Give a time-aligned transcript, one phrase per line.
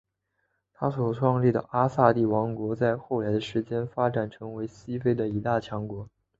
[0.73, 6.09] 他所创立的阿散蒂王国在后来的时间里发展成为西非的一大强国。